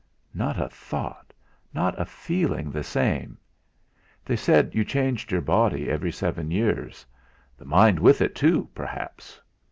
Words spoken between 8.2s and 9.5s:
too, perhaps!